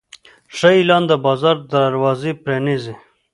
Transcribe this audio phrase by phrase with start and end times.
[0.55, 2.93] ښه اعلان د بازار دروازې پرانیزي.